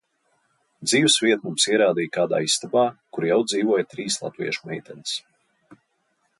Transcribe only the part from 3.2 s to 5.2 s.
jau dzīvoja trīs latviešu meitenes.